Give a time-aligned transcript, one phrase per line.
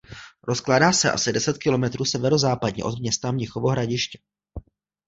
[0.43, 4.17] Rozkládá se asi deset kilometrů severozápadně od města Mnichovo Hradiště.